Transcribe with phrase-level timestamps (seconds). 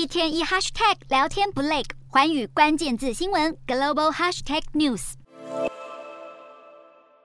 [0.00, 5.12] 一天一 hashtag 聊天不累，寰宇关键字新闻 global hashtag news。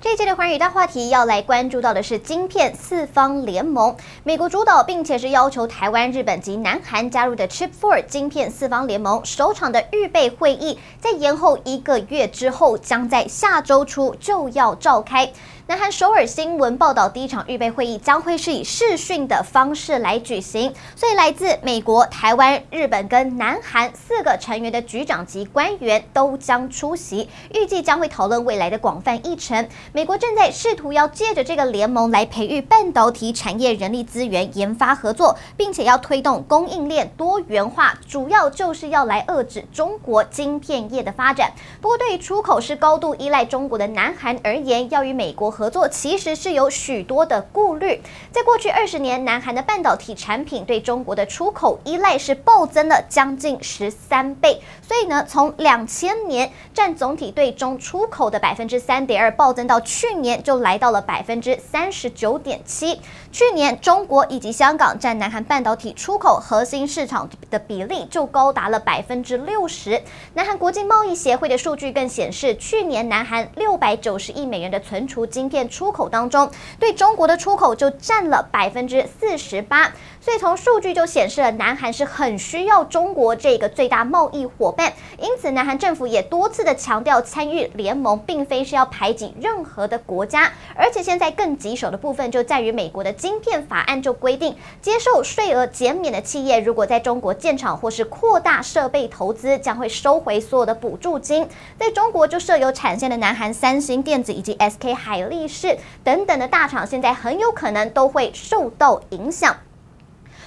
[0.00, 15.32] 这一期的环宇大话题要来关注到的是晶片四方联盟，美国主导并且是要求台湾、日本及南韩加入的 Chip Four 晶片四方联盟首场的预备会议，在延后一个月之后，将在下周初就要召开。
[15.68, 29.68] 南韩首尔新闻报道，第一场预备会议将会是以视讯的方式来举行，所以来自美国、台湾、日本跟南韩四个成员的局长级官员都将出席，预计将会讨论未来的广泛议程。
[29.92, 41.50] 美国正在试图要借着这个联盟来培育半导体产业人力资源研发合作，并且要推动供应链多元化，主要就是要来遏制中国晶片业的发展。
[41.80, 48.02] 不过，对于出口是高度依赖中国的南韩而言，要与美国合作其实是有许多的顾虑。
[48.30, 54.60] 在过去二十年，南韩的半导体产品对中国的出口依赖是暴增了将近十三倍。
[54.86, 63.00] 所以呢，从两千年占总体对中出口的百分之三点二，暴增到去年就来到了百分之三十九点七。
[63.32, 70.02] 去年中国以及香港占南韩半导体出口核心市场的比例就高达了百分之六十。
[70.34, 79.92] 南韩国际贸易协会的数据更显示，去年南韩六百九十亿美元的存储金晶片出口当中，对中国的出口就占了百分之四十八。
[80.20, 84.92] 所以从数据就显示了，南韩是很需要中国这个最大贸易伙伴。
[85.20, 90.50] 因此，南韩政府也多次的强调，参与联盟并非是要排挤任何的国家。
[90.74, 101.48] 而且现在更棘手的部分就在于，美国的晶片法案就规定，接受税额减免的企业，如果在中国建厂或是扩大设备投资，将会收回所有的补助金。
[101.78, 109.56] 在中国就设有产线的南韩三星电子以及 SK 海力士等等的大厂，现在很有可能都会受到影响。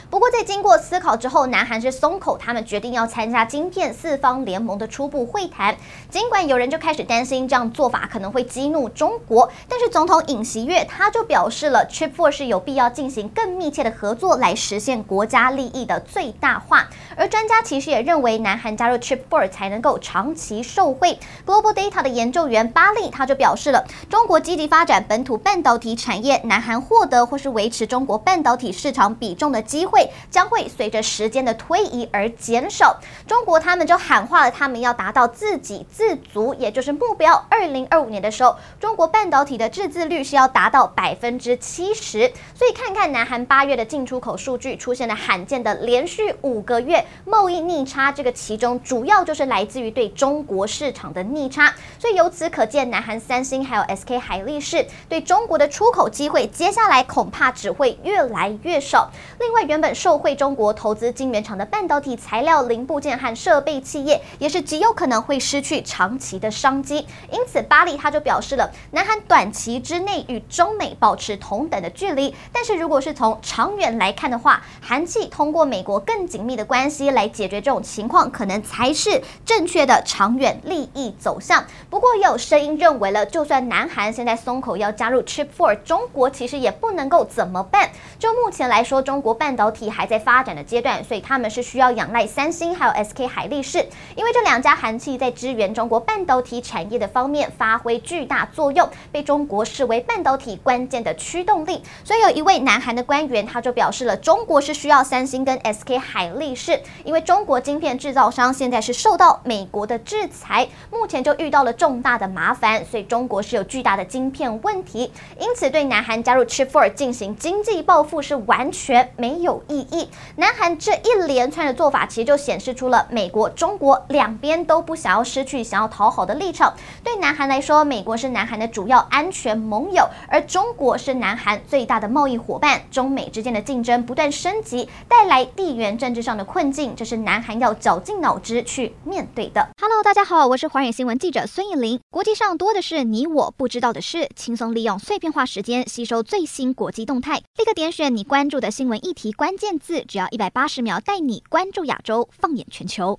[0.09, 5.77] 不过，在经过思考之后，南韩是松口，他们决定要参加晶片四方联盟的初步会谈。
[6.09, 16.89] 尽管有人就开始担心这样做法可能会激怒中国，但是总统尹锡悦他就表示了，Chip Four 是有必要进行更密切的合作，来实现国家利益的最大化。
[17.15, 21.19] 而专家其实也认为，南韩加入 Chip Four 才能够长期受惠。
[21.45, 29.98] Global Data 的研究员巴利他就表示了，中国积极发展本土半导体产业，南韩获得或是维持中国半导体市场比重的机会。
[30.29, 32.99] 将会随着时间的推移而减少。
[33.27, 37.45] 中国他们就喊话了，他们要达到自给自足，也就是目标。
[37.49, 42.31] 二零二五年的时候，中国半导体的自制率是要达到百分之七十。
[42.53, 51.73] 所以看看南韩八月的进出口数据，出现了罕见的连续五个月贸易逆差，这个其中主要就是来自于对中国市场的逆差。
[51.97, 59.09] 所以由此可见，南韩三星还有 SK 海力士对中国的出口机会，接下来恐怕只会越来越少。
[59.39, 67.05] 另外，原本受惠中国投资晶圆厂的半导体材料零部件和设备企业，也是极有可能会失去长期的商机。
[67.31, 81.63] 因此，巴利他就表示了，南韩短期之内与中美保持同等的距离，但是如果是从长远来看的话，韩企通过美国更紧密的关系来解决这种情况，可能才是正确的长远利益走向。
[81.89, 87.89] 不过，也有声音认为了，就算南韩现在松口要加入 Chip Four，中国其实也不能够怎么办。
[88.17, 93.85] 就目前来说，中国半导体体还在发展的阶段，所以他们是需要仰赖三星还有 SK 海力士，
[94.15, 101.81] 因为这两家韩企在支援中国半导体产业的方面发挥巨大作用，被中国视为半导体关键的驱动力。
[102.03, 120.09] 所以有一位南韩的官员他就表示了，中国是需要三星跟 SK 海力士，因为中国晶片制造商现在是受到美国的制裁，目前就遇到了重大的麻烦，所以中国是有巨大的晶片问题，因此对南韩加入 Chip Four 进行经济报复是完全没有意义。
[120.35, 126.73] 南韩这一连串的做法，其实就显示出了美国、中国两边都不想要失去、想要讨好的立场。
[127.03, 132.81] 对南韩来说，美国是南韩的主要安全盟友，而中国是南韩最大的贸易伙伴。
[132.91, 139.69] 中美之间的竞争不断升级，带来地缘政治上的困境，这是南韩要绞尽脑汁去面对的。
[139.79, 141.99] Hello，大家好，我是寰宇新闻记者孙艺林。
[142.09, 153.17] 国际上多的是你我不知道的事，轻松利用碎片化时间吸收最新国际动态，立刻点选你关注的新闻议题关键字，只要一百八十秒，带你关注亚洲，放眼全球。